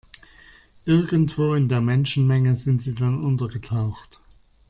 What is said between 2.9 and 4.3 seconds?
dann untergetaucht.